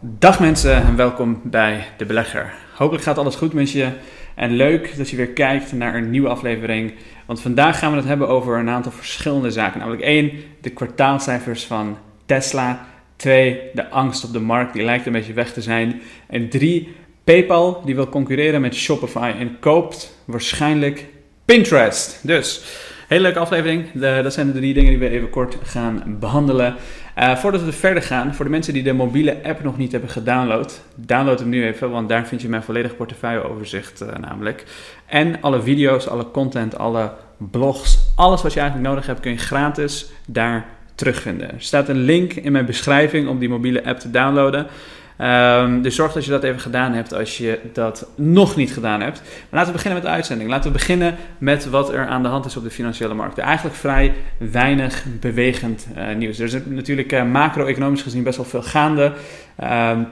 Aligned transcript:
Dag 0.00 0.40
mensen 0.40 0.74
en 0.74 0.96
welkom 0.96 1.40
bij 1.44 1.86
De 1.96 2.04
Belegger. 2.04 2.54
Hopelijk 2.74 3.04
gaat 3.04 3.18
alles 3.18 3.34
goed 3.34 3.52
met 3.52 3.70
je 3.70 3.88
en 4.34 4.50
leuk 4.50 4.96
dat 4.96 5.10
je 5.10 5.16
weer 5.16 5.28
kijkt 5.28 5.72
naar 5.72 5.94
een 5.94 6.10
nieuwe 6.10 6.28
aflevering. 6.28 6.94
Want 7.26 7.40
vandaag 7.40 7.78
gaan 7.78 7.90
we 7.90 7.96
het 7.96 8.06
hebben 8.06 8.28
over 8.28 8.58
een 8.58 8.68
aantal 8.68 8.92
verschillende 8.92 9.50
zaken. 9.50 9.78
Namelijk 9.78 10.02
één, 10.02 10.32
de 10.60 10.70
kwartaalcijfers 10.70 11.64
van 11.64 11.98
Tesla. 12.26 12.86
Twee, 13.16 13.60
de 13.74 13.90
angst 13.90 14.24
op 14.24 14.32
de 14.32 14.40
markt, 14.40 14.72
die 14.72 14.84
lijkt 14.84 15.06
een 15.06 15.12
beetje 15.12 15.32
weg 15.32 15.52
te 15.52 15.62
zijn. 15.62 16.00
En 16.26 16.48
drie, 16.48 16.94
PayPal, 17.28 17.82
die 17.84 17.94
wil 17.94 18.08
concurreren 18.08 18.60
met 18.60 18.74
Shopify 18.74 19.32
en 19.38 19.58
koopt 19.60 20.18
waarschijnlijk 20.24 21.06
Pinterest. 21.44 22.20
Dus, 22.22 22.62
hele 23.08 23.22
leuke 23.22 23.38
aflevering. 23.38 23.90
De, 23.92 24.20
dat 24.22 24.32
zijn 24.32 24.46
de 24.46 24.52
drie 24.52 24.74
dingen 24.74 24.90
die 24.90 24.98
we 24.98 25.08
even 25.08 25.30
kort 25.30 25.56
gaan 25.62 26.16
behandelen. 26.20 26.74
Uh, 27.18 27.36
voordat 27.36 27.62
we 27.62 27.72
verder 27.72 28.02
gaan, 28.02 28.34
voor 28.34 28.44
de 28.44 28.50
mensen 28.50 28.72
die 28.72 28.82
de 28.82 28.92
mobiele 28.92 29.36
app 29.42 29.62
nog 29.62 29.76
niet 29.76 29.92
hebben 29.92 30.10
gedownload, 30.10 30.80
download 30.94 31.38
hem 31.38 31.48
nu 31.48 31.66
even, 31.66 31.90
want 31.90 32.08
daar 32.08 32.26
vind 32.26 32.42
je 32.42 32.48
mijn 32.48 32.62
volledige 32.62 32.94
portefeuilleoverzicht 32.94 34.02
uh, 34.02 34.08
namelijk. 34.20 34.64
En 35.06 35.40
alle 35.40 35.62
video's, 35.62 36.06
alle 36.06 36.30
content, 36.30 36.78
alle 36.78 37.12
blogs, 37.36 37.98
alles 38.16 38.42
wat 38.42 38.52
je 38.52 38.60
eigenlijk 38.60 38.88
nodig 38.88 39.06
hebt, 39.06 39.20
kun 39.20 39.30
je 39.30 39.38
gratis 39.38 40.10
daar 40.26 40.66
terugvinden. 40.94 41.52
Er 41.52 41.62
staat 41.62 41.88
een 41.88 42.02
link 42.04 42.32
in 42.32 42.52
mijn 42.52 42.66
beschrijving 42.66 43.28
om 43.28 43.38
die 43.38 43.48
mobiele 43.48 43.84
app 43.84 43.98
te 43.98 44.10
downloaden. 44.10 44.66
Um, 45.20 45.82
dus 45.82 45.94
zorg 45.94 46.12
dat 46.12 46.24
je 46.24 46.30
dat 46.30 46.44
even 46.44 46.60
gedaan 46.60 46.92
hebt 46.92 47.14
als 47.14 47.38
je 47.38 47.60
dat 47.72 48.08
nog 48.14 48.56
niet 48.56 48.72
gedaan 48.72 49.00
hebt. 49.00 49.20
Maar 49.20 49.46
laten 49.50 49.66
we 49.66 49.72
beginnen 49.72 49.98
met 49.98 50.08
de 50.08 50.14
uitzending. 50.14 50.50
Laten 50.50 50.72
we 50.72 50.78
beginnen 50.78 51.16
met 51.38 51.70
wat 51.70 51.92
er 51.92 52.06
aan 52.06 52.22
de 52.22 52.28
hand 52.28 52.44
is 52.44 52.56
op 52.56 52.62
de 52.62 52.70
financiële 52.70 53.14
markten. 53.14 53.42
Eigenlijk 53.42 53.76
vrij 53.76 54.14
weinig 54.38 55.04
bewegend 55.20 55.88
uh, 55.96 56.16
nieuws. 56.16 56.38
Er 56.38 56.44
is 56.44 56.56
natuurlijk 56.66 57.12
uh, 57.12 57.24
macro-economisch 57.24 58.02
gezien 58.02 58.22
best 58.22 58.36
wel 58.36 58.46
veel 58.46 58.62
gaande. 58.62 59.12
Um, 59.64 60.06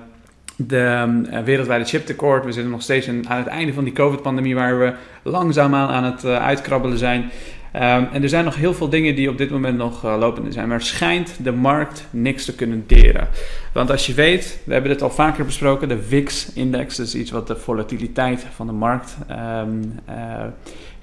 de 0.57 1.25
uh, 1.31 1.39
wereldwijde 1.39 1.85
chiptekort. 1.85 2.45
We 2.45 2.53
zitten 2.53 2.71
nog 2.71 2.83
steeds 2.83 3.09
aan 3.09 3.39
het 3.39 3.47
einde 3.47 3.73
van 3.73 3.85
die 3.85 3.93
COVID-pandemie, 3.93 4.55
waar 4.55 4.79
we 4.79 4.93
langzaamaan 5.23 5.89
aan 5.89 6.05
het 6.05 6.25
uh, 6.25 6.37
uitkrabbelen 6.37 6.99
zijn. 6.99 7.31
Um, 7.77 8.09
en 8.13 8.23
er 8.23 8.29
zijn 8.29 8.45
nog 8.45 8.57
heel 8.57 8.75
veel 8.75 8.89
dingen 8.89 9.15
die 9.15 9.31
op 9.31 9.39
dit 9.39 9.51
moment 9.51 9.79
nog 9.79 10.05
uh, 10.05 10.17
lopende 10.19 10.53
zijn. 10.53 10.69
Maar 10.69 10.83
schijnt 10.83 11.45
de 11.45 11.53
markt 11.53 12.07
niks 12.11 12.45
te 12.45 12.55
kunnen 12.55 12.85
deren. 12.87 13.29
Want 13.73 13.91
als 13.91 14.07
je 14.07 14.15
weet, 14.15 14.61
we 14.65 14.73
hebben 14.73 14.91
dit 14.91 15.03
al 15.03 15.11
vaker 15.11 15.45
besproken, 15.45 15.89
de 15.89 16.03
VIX-index, 16.03 16.99
is 16.99 17.15
iets 17.15 17.31
wat 17.31 17.47
de 17.47 17.57
volatiliteit 17.57 18.47
van 18.55 18.67
de 18.67 18.73
markt 18.73 19.17
um, 19.31 19.99
uh, 20.09 20.45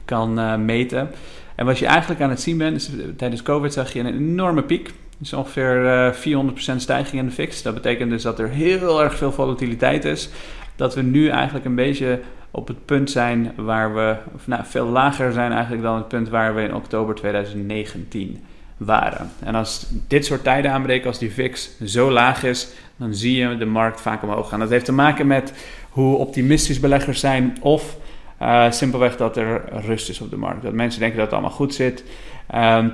kan 0.05 0.39
uh, 0.39 0.55
meten. 0.55 1.09
En 1.55 1.65
wat 1.65 1.79
je 1.79 1.85
eigenlijk 1.85 2.21
aan 2.21 2.29
het 2.29 2.41
zien 2.41 2.57
bent, 2.57 2.75
is 2.75 2.89
tijdens 3.17 3.41
COVID 3.41 3.73
zag 3.73 3.93
je 3.93 3.99
een 3.99 4.15
enorme 4.17 4.63
piek. 4.63 4.91
Dus 5.17 5.33
ongeveer 5.33 6.13
400% 6.15 6.75
stijging 6.75 7.21
in 7.21 7.27
de 7.27 7.33
VIX. 7.33 7.61
Dat 7.61 7.73
betekent 7.73 8.09
dus 8.09 8.23
dat 8.23 8.39
er 8.39 8.49
heel 8.49 9.03
erg 9.03 9.15
veel 9.15 9.31
volatiliteit 9.31 10.05
is. 10.05 10.29
Dat 10.75 10.95
we 10.95 11.01
nu 11.01 11.27
eigenlijk 11.27 11.65
een 11.65 11.75
beetje 11.75 12.19
op 12.55 12.67
het 12.67 12.85
punt 12.85 13.11
zijn 13.11 13.53
waar 13.55 13.95
we, 13.95 14.15
of 14.35 14.47
nou, 14.47 14.63
veel 14.65 14.85
lager 14.85 15.31
zijn 15.31 15.51
eigenlijk 15.51 15.83
dan 15.83 15.95
het 15.95 16.07
punt 16.07 16.29
waar 16.29 16.55
we 16.55 16.61
in 16.61 16.75
oktober 16.75 17.15
2019 17.15 18.43
waren. 18.77 19.31
En 19.39 19.55
als 19.55 19.85
dit 20.07 20.25
soort 20.25 20.43
tijden 20.43 20.71
aanbreken, 20.71 21.07
als 21.07 21.19
die 21.19 21.31
VIX 21.31 21.69
zo 21.85 22.11
laag 22.11 22.43
is, 22.43 22.69
dan 22.95 23.13
zie 23.13 23.35
je 23.35 23.57
de 23.57 23.65
markt 23.65 24.01
vaak 24.01 24.23
omhoog 24.23 24.49
gaan. 24.49 24.59
Dat 24.59 24.69
heeft 24.69 24.85
te 24.85 24.93
maken 24.93 25.27
met 25.27 25.53
hoe 25.89 26.17
optimistisch 26.17 26.79
beleggers 26.79 27.19
zijn 27.19 27.57
of 27.61 27.97
uh, 28.41 28.71
simpelweg 28.71 29.17
dat 29.17 29.37
er 29.37 29.63
rust 29.85 30.09
is 30.09 30.21
op 30.21 30.29
de 30.29 30.37
markt. 30.37 30.63
Dat 30.63 30.73
mensen 30.73 30.99
denken 30.99 31.17
dat 31.17 31.25
het 31.25 31.35
allemaal 31.35 31.57
goed 31.57 31.73
zit. 31.73 32.03
Uh, 32.55 32.85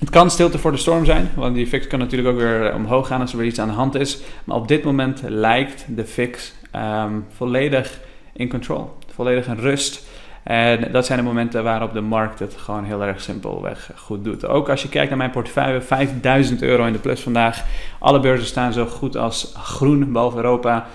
het 0.00 0.10
kan 0.10 0.30
stilte 0.30 0.58
voor 0.58 0.72
de 0.72 0.76
storm 0.76 1.04
zijn, 1.04 1.30
want 1.34 1.54
die 1.54 1.66
fix 1.66 1.86
kan 1.86 1.98
natuurlijk 1.98 2.28
ook 2.28 2.40
weer 2.40 2.74
omhoog 2.74 3.06
gaan 3.06 3.20
als 3.20 3.32
er 3.32 3.38
weer 3.38 3.46
iets 3.46 3.60
aan 3.60 3.68
de 3.68 3.74
hand 3.74 3.94
is. 3.94 4.18
Maar 4.44 4.56
op 4.56 4.68
dit 4.68 4.84
moment 4.84 5.22
lijkt 5.26 5.84
de 5.88 6.04
fix 6.04 6.54
um, 6.76 7.24
volledig 7.36 8.00
in 8.32 8.48
control, 8.48 8.90
volledig 9.14 9.46
in 9.46 9.58
rust. 9.58 10.06
En 10.42 10.92
dat 10.92 11.06
zijn 11.06 11.18
de 11.18 11.24
momenten 11.24 11.64
waarop 11.64 11.92
de 11.92 12.00
markt 12.00 12.38
het 12.38 12.54
gewoon 12.56 12.84
heel 12.84 13.02
erg 13.02 13.20
simpelweg 13.20 13.90
goed 13.96 14.24
doet. 14.24 14.46
Ook 14.46 14.68
als 14.68 14.82
je 14.82 14.88
kijkt 14.88 15.08
naar 15.08 15.18
mijn 15.18 15.30
portefeuille, 15.30 15.80
5000 15.80 16.62
euro 16.62 16.84
in 16.84 16.92
de 16.92 16.98
plus 16.98 17.20
vandaag. 17.20 17.64
Alle 17.98 18.20
beurzen 18.20 18.46
staan 18.46 18.72
zo 18.72 18.86
goed 18.86 19.16
als 19.16 19.54
groen, 19.56 20.12
behalve 20.12 20.36
Europa. 20.36 20.86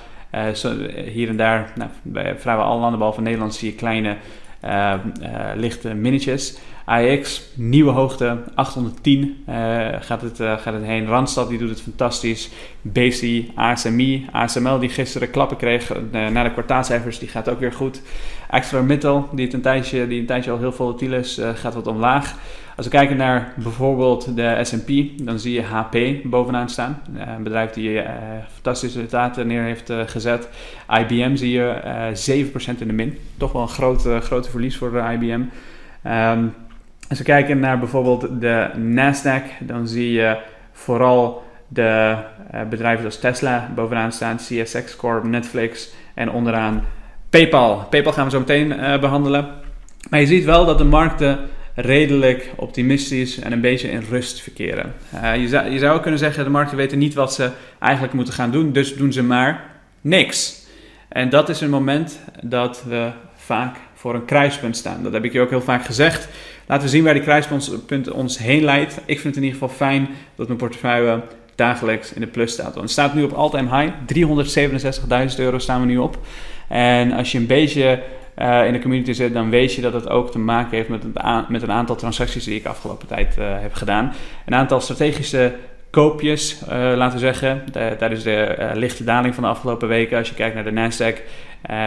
Zo, 0.53 0.73
hier 1.05 1.29
en 1.29 1.37
daar, 1.37 1.71
nou, 1.75 1.89
bij 2.01 2.39
vrijwel 2.39 2.65
alle 2.65 2.79
landen 2.79 2.97
behalve 2.97 3.21
Nederland, 3.21 3.55
zie 3.55 3.69
je 3.69 3.75
kleine 3.75 4.15
uh, 4.65 4.93
uh, 5.21 5.51
lichte 5.55 5.93
minnetjes. 5.93 6.57
AX, 6.85 7.41
nieuwe 7.53 7.91
hoogte, 7.91 8.37
810 8.55 9.43
uh, 9.49 9.55
gaat, 9.99 10.21
het, 10.21 10.37
gaat 10.37 10.73
het 10.73 10.83
heen. 10.83 11.07
Randstad 11.07 11.49
die 11.49 11.57
doet 11.57 11.69
het 11.69 11.81
fantastisch. 11.81 12.49
BC, 12.81 13.43
ASMI, 13.55 14.27
ASML 14.31 14.79
die 14.79 14.89
gisteren 14.89 15.31
klappen 15.31 15.57
kreeg 15.57 15.91
na 16.11 16.43
de 16.43 16.51
kwartaalcijfers, 16.51 17.19
die 17.19 17.27
gaat 17.27 17.49
ook 17.49 17.59
weer 17.59 17.73
goed. 17.73 18.01
ArcelorMittal, 18.49 19.29
die, 19.31 19.47
die 19.47 20.19
een 20.19 20.25
tijdje 20.25 20.51
al 20.51 20.57
heel 20.57 20.71
volatiel 20.71 21.13
is, 21.13 21.41
gaat 21.55 21.73
wat 21.73 21.87
omlaag. 21.87 22.35
Als 22.77 22.85
we 22.85 22.91
kijken 22.91 23.17
naar 23.17 23.53
bijvoorbeeld 23.55 24.35
de 24.35 24.59
S&P, 24.61 25.19
dan 25.25 25.39
zie 25.39 25.53
je 25.53 25.63
HP 25.63 25.97
bovenaan 26.23 26.69
staan. 26.69 27.01
een 27.15 27.43
bedrijf 27.43 27.71
die 27.71 28.01
fantastische 28.53 28.97
resultaten 28.97 29.47
neer 29.47 29.63
heeft 29.63 29.91
gezet. 30.05 30.49
IBM 30.99 31.35
zie 31.35 31.51
je 31.51 32.45
7% 32.75 32.79
in 32.79 32.87
de 32.87 32.93
min. 32.93 33.17
Toch 33.37 33.51
wel 33.51 33.61
een 33.61 33.67
grote, 33.67 34.19
grote 34.21 34.49
verlies 34.49 34.77
voor 34.77 35.11
IBM. 35.11 35.41
Um, 36.07 36.53
als 37.09 37.17
we 37.17 37.23
kijken 37.23 37.59
naar 37.59 37.79
bijvoorbeeld 37.79 38.41
de 38.41 38.69
Nasdaq, 38.75 39.65
dan 39.65 39.87
zie 39.87 40.11
je 40.11 40.37
vooral 40.71 41.43
de 41.67 42.15
uh, 42.53 42.61
bedrijven 42.69 42.99
zoals 42.99 43.19
Tesla 43.19 43.71
bovenaan 43.75 44.11
staan, 44.11 44.37
CSX 44.37 44.95
Corp, 44.95 45.23
Netflix 45.23 45.93
en 46.13 46.31
onderaan 46.31 46.83
PayPal. 47.29 47.87
PayPal 47.89 48.13
gaan 48.13 48.25
we 48.25 48.31
zo 48.31 48.39
meteen 48.39 48.71
uh, 48.71 48.99
behandelen. 48.99 49.47
Maar 50.09 50.19
je 50.19 50.25
ziet 50.25 50.45
wel 50.45 50.65
dat 50.65 50.77
de 50.77 50.83
markten 50.83 51.39
redelijk 51.79 52.51
optimistisch 52.55 53.39
en 53.39 53.51
een 53.51 53.61
beetje 53.61 53.89
in 53.89 54.03
rust 54.09 54.41
verkeren. 54.41 54.93
Uh, 55.15 55.35
je, 55.35 55.47
zou, 55.47 55.69
je 55.69 55.79
zou 55.79 56.01
kunnen 56.01 56.19
zeggen, 56.19 56.43
de 56.43 56.49
markten 56.49 56.77
weten 56.77 56.97
niet 56.97 57.13
wat 57.13 57.33
ze 57.33 57.49
eigenlijk 57.79 58.13
moeten 58.13 58.33
gaan 58.33 58.51
doen, 58.51 58.71
dus 58.71 58.95
doen 58.95 59.13
ze 59.13 59.23
maar 59.23 59.65
niks. 60.01 60.65
En 61.09 61.29
dat 61.29 61.49
is 61.49 61.61
een 61.61 61.69
moment 61.69 62.19
dat 62.43 62.83
we 62.87 63.11
vaak 63.35 63.77
voor 63.93 64.15
een 64.15 64.25
kruispunt 64.25 64.77
staan. 64.77 65.03
Dat 65.03 65.13
heb 65.13 65.23
ik 65.23 65.33
je 65.33 65.41
ook 65.41 65.49
heel 65.49 65.61
vaak 65.61 65.85
gezegd. 65.85 66.27
Laten 66.67 66.83
we 66.83 66.89
zien 66.89 67.03
waar 67.03 67.13
die 67.13 67.23
kruispunt 67.23 68.11
ons 68.11 68.37
heen 68.37 68.63
leidt. 68.63 68.97
Ik 69.05 69.19
vind 69.19 69.35
het 69.35 69.35
in 69.35 69.43
ieder 69.43 69.59
geval 69.59 69.75
fijn 69.75 70.07
dat 70.35 70.47
mijn 70.47 70.59
portefeuille 70.59 71.21
dagelijks 71.55 72.13
in 72.13 72.21
de 72.21 72.27
plus 72.27 72.51
staat. 72.51 72.73
Want 72.73 72.79
het 72.79 72.89
staat 72.89 73.13
nu 73.13 73.23
op 73.23 73.31
all-time 73.31 73.81
high. 73.81 73.93
367.000 75.31 75.39
euro 75.39 75.59
staan 75.59 75.81
we 75.81 75.87
nu 75.87 75.97
op. 75.97 76.19
En 76.67 77.11
als 77.11 77.31
je 77.31 77.37
een 77.37 77.47
beetje 77.47 78.03
uh, 78.37 78.65
in 78.65 78.73
de 78.73 78.79
community 78.79 79.11
zit, 79.11 79.33
dan 79.33 79.49
weet 79.49 79.73
je 79.73 79.81
dat 79.81 79.93
het 79.93 80.09
ook 80.09 80.31
te 80.31 80.39
maken 80.39 80.77
heeft 80.77 80.89
met 80.89 81.03
met 81.49 81.61
een 81.61 81.71
aantal 81.71 81.95
transacties 81.95 82.43
die 82.43 82.55
ik 82.55 82.65
afgelopen 82.65 83.07
tijd 83.07 83.35
uh, 83.39 83.45
heb 83.49 83.73
gedaan. 83.73 84.13
Een 84.45 84.55
aantal 84.55 84.81
strategische 84.81 85.55
koopjes, 85.89 86.61
uh, 86.61 86.69
laten 86.95 87.19
we 87.19 87.25
zeggen, 87.25 87.63
de, 87.71 87.95
tijdens 87.97 88.23
de 88.23 88.71
lichte 88.73 89.03
daling 89.03 89.33
van 89.33 89.43
de 89.43 89.49
afgelopen 89.49 89.87
weken. 89.87 90.17
Als 90.17 90.29
je 90.29 90.35
kijkt 90.35 90.55
naar 90.55 90.63
de 90.63 90.71
Nasdaq, 90.71 91.21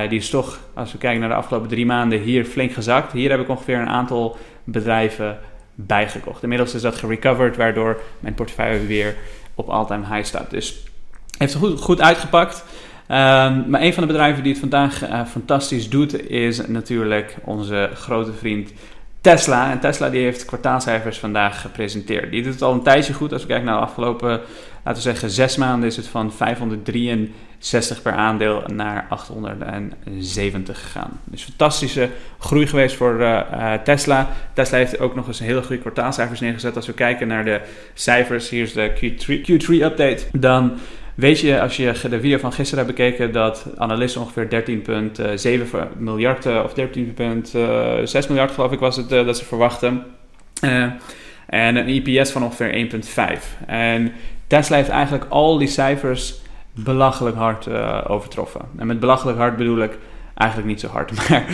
die 0.09 0.19
is 0.19 0.31
toch, 0.31 0.59
als 0.75 0.93
we 0.93 0.99
kijken 0.99 1.21
naar 1.21 1.29
de 1.29 1.35
afgelopen 1.35 1.69
drie 1.69 1.87
maanden, 1.87 2.21
hier 2.21 2.45
flink 2.45 2.73
gezakt. 2.73 3.13
Hier 3.13 3.31
heb 3.31 3.41
ik 3.41 3.49
ongeveer 3.49 3.79
een 3.79 3.89
aantal 3.89 4.37
bedrijven 4.65 5.39
bijgekocht. 5.75 6.43
Inmiddels 6.43 6.75
is 6.75 6.83
dat 6.83 6.97
gerecoverd, 6.97 7.57
waardoor 7.57 8.01
mijn 8.21 8.35
portefeuille 8.35 8.87
weer 8.87 9.15
op 9.55 9.69
all-time 9.69 10.07
high 10.15 10.25
staat. 10.25 10.51
Dus 10.51 10.85
heeft 11.39 11.53
het 11.53 11.63
goed, 11.63 11.81
goed 11.81 12.01
uitgepakt. 12.01 12.65
Um, 13.11 13.71
maar 13.71 13.81
een 13.81 13.95
van 13.95 14.03
de 14.03 14.13
bedrijven 14.13 14.43
die 14.43 14.53
het 14.53 14.61
vandaag 14.61 15.09
uh, 15.09 15.25
fantastisch 15.25 15.89
doet, 15.89 16.31
is 16.31 16.67
natuurlijk 16.67 17.37
onze 17.45 17.91
grote 17.95 18.33
vriend 18.33 18.73
Tesla. 19.21 19.71
En 19.71 19.81
Tesla 19.81 20.09
die 20.09 20.23
heeft 20.23 20.45
kwartaalcijfers 20.45 21.19
vandaag 21.19 21.61
gepresenteerd. 21.61 22.31
Die 22.31 22.43
doet 22.43 22.53
het 22.53 22.63
al 22.63 22.73
een 22.73 22.83
tijdje 22.83 23.13
goed. 23.13 23.33
Als 23.33 23.43
we 23.43 23.49
kijken 23.49 23.67
naar 23.67 23.77
de 23.77 23.87
afgelopen, 23.87 24.41
laten 24.85 25.03
we 25.03 25.09
zeggen, 25.09 25.31
zes 25.31 25.57
maanden 25.57 25.89
is 25.89 25.97
het 25.97 26.07
van 26.07 26.33
563 26.33 28.03
per 28.03 28.13
aandeel 28.13 28.63
naar 28.67 29.07
870 29.09 30.81
gegaan. 30.81 31.21
Dus 31.25 31.43
fantastische 31.43 32.09
groei 32.39 32.67
geweest 32.67 32.97
voor 32.97 33.21
uh, 33.21 33.41
uh, 33.53 33.73
Tesla. 33.75 34.29
Tesla 34.53 34.79
heeft 34.79 34.99
ook 34.99 35.15
nog 35.15 35.27
eens 35.27 35.41
een 35.41 35.47
hele 35.47 35.63
goede 35.63 35.81
kwartaalcijfers 35.81 36.41
neergezet. 36.41 36.77
Als 36.77 36.87
we 36.87 36.93
kijken 36.93 37.29
naar 37.29 37.45
de 37.45 37.61
cijfers, 37.95 38.49
hier 38.49 38.63
is 38.63 38.73
de 38.73 38.91
Q3, 38.91 39.51
Q3 39.51 39.67
update. 39.69 40.23
Dan 40.33 40.79
Weet 41.15 41.41
je, 41.41 41.61
als 41.61 41.77
je 41.77 41.93
de 42.11 42.21
video 42.21 42.39
van 42.39 42.53
gisteren 42.53 42.85
hebt 42.85 42.97
bekeken, 42.97 43.33
dat 43.33 43.67
analisten 43.77 44.21
ongeveer 44.21 44.65
13,7 45.95 45.99
miljard 45.99 46.47
of 46.47 46.73
13,6 46.75 48.29
miljard 48.29 48.51
geloof 48.51 48.73
ik 48.73 48.79
was 48.79 48.97
het 48.97 49.09
dat 49.09 49.39
ze 49.39 49.45
verwachten. 49.45 50.05
En 51.51 51.77
een 51.77 52.05
EPS 52.05 52.31
van 52.31 52.45
ongeveer 52.45 52.91
1,5. 53.39 53.67
En 53.67 54.13
Tesla 54.51 54.77
heeft 54.77 54.89
eigenlijk 54.89 55.27
al 55.29 55.59
die 55.59 55.69
cijfers 55.69 56.41
belachelijk 56.75 57.37
hard 57.37 57.67
uh, 57.67 58.05
overtroffen. 58.07 58.61
En 58.77 58.87
met 58.87 59.01
belachelijk 59.01 59.39
hard 59.39 59.57
bedoel 59.57 59.83
ik 59.83 59.99
eigenlijk 60.35 60.71
niet 60.71 60.81
zo 60.81 60.89
hard, 60.89 61.13
maar 61.29 61.45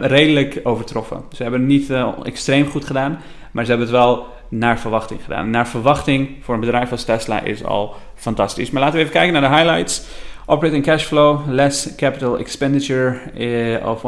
redelijk 0.00 0.60
overtroffen. 0.62 1.22
Ze 1.32 1.42
hebben 1.42 1.60
het 1.60 1.68
niet 1.68 1.92
extreem 2.22 2.66
goed 2.70 2.84
gedaan, 2.84 3.18
maar 3.50 3.64
ze 3.64 3.70
hebben 3.70 3.88
het 3.88 3.96
wel 3.96 4.26
naar 4.48 4.78
verwachting 4.78 5.20
gedaan. 5.22 5.50
Naar 5.50 5.68
verwachting 5.68 6.36
voor 6.40 6.54
een 6.54 6.60
bedrijf 6.60 6.90
als 6.90 7.04
Tesla 7.04 7.40
is 7.40 7.64
al 7.64 7.94
fantastisch. 8.14 8.70
Maar 8.70 8.82
laten 8.82 8.96
we 8.96 9.02
even 9.02 9.14
kijken 9.14 9.40
naar 9.40 9.50
de 9.50 9.56
highlights. 9.56 10.02
Operating 10.46 10.84
cash 10.84 11.04
flow, 11.04 11.40
less 11.48 11.94
capital 11.94 12.38
expenditure 12.38 13.80
of 13.84 14.02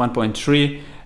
1.3 0.45 0.53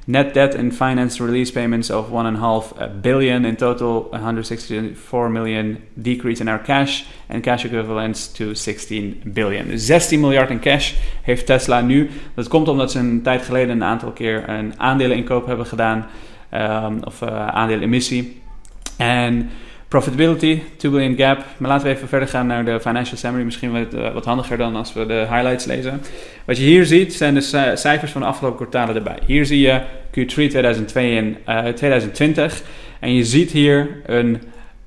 Net 0.10 0.34
debt 0.34 0.56
and 0.56 0.74
finance 0.74 1.20
release 1.20 1.52
payments 1.52 1.90
of 1.90 2.10
1.5 2.10 3.02
billion. 3.02 3.46
In 3.46 3.56
total, 3.58 4.08
164 4.12 5.30
million 5.30 5.84
decrease 5.94 6.40
in 6.40 6.48
our 6.48 6.60
cash. 6.60 7.04
And 7.30 7.44
cash 7.44 7.66
equivalents 7.66 8.28
to 8.34 8.54
16 8.54 9.22
billion. 9.26 9.80
16 9.80 10.20
miljard 10.20 10.50
in 10.50 10.60
cash 10.60 10.94
heeft 11.22 11.46
Tesla 11.46 11.82
nu. 11.82 12.10
Dat 12.36 12.48
komt 12.48 12.68
omdat 12.68 12.92
ze 12.92 13.00
een 13.00 13.22
tijd 13.22 13.42
geleden 13.42 13.70
een 13.70 13.84
aantal 13.84 14.12
keer 14.12 14.50
een 14.50 14.74
aandeleninkoop 14.78 15.46
hebben 15.46 15.66
gedaan. 15.66 16.06
Um, 16.54 17.00
of 17.04 17.22
uh, 17.22 17.48
aandelenemissie. 17.48 18.42
En 18.98 19.50
Profitability, 19.88 20.62
2 20.78 20.92
billion 20.92 21.16
gap. 21.16 21.46
Maar 21.58 21.70
laten 21.70 21.88
we 21.88 21.94
even 21.94 22.08
verder 22.08 22.28
gaan 22.28 22.48
naar 22.48 22.66
de 22.66 22.80
financial 22.80 23.18
summary. 23.18 23.44
Misschien 23.44 23.72
wat, 23.72 23.94
uh, 23.94 24.14
wat 24.14 24.26
handiger 24.26 24.58
dan 24.58 24.76
als 24.76 24.94
we 24.94 25.06
de 25.06 25.26
highlights 25.30 25.66
lezen. 25.66 26.02
Wat 26.46 26.58
je 26.58 26.64
hier 26.64 26.86
ziet 26.86 27.14
zijn 27.14 27.34
de 27.34 27.42
cijfers 27.76 28.12
van 28.12 28.22
de 28.22 28.28
afgelopen 28.28 28.58
kwartalen 28.58 28.96
erbij. 28.96 29.20
Hier 29.26 29.46
zie 29.46 29.60
je 29.60 29.82
Q3 30.12 30.34
2002 30.34 31.18
en, 31.18 31.38
uh, 31.48 31.74
2020. 31.74 32.62
En 33.00 33.14
je 33.14 33.24
ziet 33.24 33.52
hier 33.52 34.02
een 34.06 34.42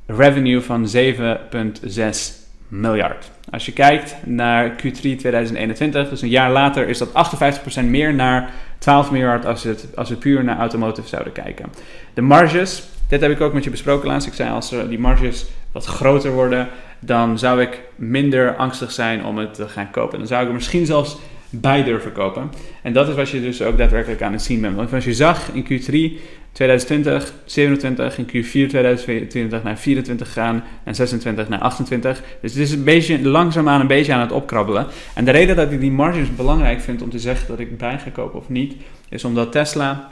revenue 0.06 0.60
van 0.60 0.88
7,6 0.88 2.40
miljard. 2.68 3.30
Als 3.50 3.66
je 3.66 3.72
kijkt 3.72 4.16
naar 4.24 4.70
Q3 4.70 5.00
2021, 5.00 6.08
dus 6.08 6.22
een 6.22 6.28
jaar 6.28 6.50
later, 6.50 6.88
is 6.88 6.98
dat 6.98 7.12
58% 7.12 7.84
meer 7.84 8.14
naar 8.14 8.52
12 8.78 9.10
miljard 9.10 9.46
als, 9.46 9.62
het, 9.62 9.86
als 9.94 10.08
we 10.08 10.16
puur 10.16 10.44
naar 10.44 10.58
automotive 10.58 11.08
zouden 11.08 11.32
kijken. 11.32 11.66
De 12.14 12.22
marges, 12.22 12.82
dit 13.10 13.20
heb 13.20 13.30
ik 13.30 13.40
ook 13.40 13.52
met 13.52 13.64
je 13.64 13.70
besproken 13.70 14.08
laatst. 14.08 14.28
Ik 14.28 14.34
zei 14.34 14.50
als 14.50 14.74
die 14.88 14.98
marges 14.98 15.46
wat 15.72 15.84
groter 15.84 16.32
worden, 16.32 16.68
dan 16.98 17.38
zou 17.38 17.62
ik 17.62 17.80
minder 17.96 18.56
angstig 18.56 18.92
zijn 18.92 19.24
om 19.24 19.38
het 19.38 19.54
te 19.54 19.68
gaan 19.68 19.90
kopen. 19.90 20.18
Dan 20.18 20.26
zou 20.26 20.42
ik 20.42 20.48
er 20.48 20.54
misschien 20.54 20.86
zelfs 20.86 21.18
bij 21.50 21.84
durven 21.84 22.12
kopen. 22.12 22.50
En 22.82 22.92
dat 22.92 23.08
is 23.08 23.14
wat 23.14 23.28
je 23.28 23.40
dus 23.40 23.62
ook 23.62 23.78
daadwerkelijk 23.78 24.22
aan 24.22 24.32
het 24.32 24.42
zien 24.42 24.60
bent. 24.60 24.76
Want 24.76 24.92
als 24.92 25.04
je 25.04 25.14
zag 25.14 25.50
in 25.52 25.64
Q3 25.64 26.20
2020, 26.52 27.32
27, 27.44 28.18
in 28.18 28.26
Q4 28.26 28.68
2020 28.68 29.62
naar 29.62 29.78
24 29.78 30.32
gaan 30.32 30.64
en 30.84 30.94
26 30.94 31.48
naar 31.48 31.60
28. 31.60 32.22
Dus 32.40 32.52
het 32.52 32.62
is 32.62 32.72
een 32.72 32.84
beetje 32.84 33.28
langzaamaan 33.28 33.80
een 33.80 33.86
beetje 33.86 34.12
aan 34.12 34.20
het 34.20 34.32
opkrabbelen. 34.32 34.86
En 35.14 35.24
de 35.24 35.30
reden 35.30 35.56
dat 35.56 35.72
ik 35.72 35.80
die 35.80 35.90
margins 35.90 36.34
belangrijk 36.36 36.80
vind 36.80 37.02
om 37.02 37.10
te 37.10 37.18
zeggen 37.18 37.48
dat 37.48 37.58
ik 37.58 37.78
bij 37.78 37.98
ga 37.98 38.10
kopen 38.10 38.38
of 38.38 38.48
niet, 38.48 38.74
is 39.08 39.24
omdat 39.24 39.52
Tesla, 39.52 40.08